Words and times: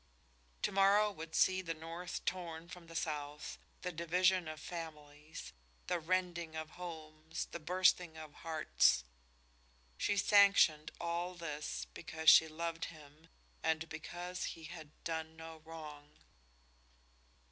To 0.63 0.71
morrow 0.71 1.11
would 1.11 1.35
see 1.35 1.61
the 1.61 1.75
north 1.75 2.25
torn 2.25 2.67
from 2.69 2.87
the 2.87 2.95
south, 2.95 3.59
the 3.83 3.91
division 3.91 4.47
of 4.47 4.59
families, 4.59 5.53
the 5.85 5.99
rending 5.99 6.55
of 6.55 6.71
homes, 6.71 7.45
the 7.51 7.59
bursting 7.59 8.17
of 8.17 8.33
hearts. 8.33 9.03
She 9.99 10.17
sanctioned 10.17 10.89
all 10.99 11.35
this 11.35 11.85
because 11.93 12.31
she 12.31 12.47
loved 12.47 12.85
him 12.85 13.27
and 13.61 13.87
because 13.89 14.45
he 14.57 14.63
had 14.63 14.89
done 15.03 15.35
no 15.37 15.57
wrong. 15.65 16.17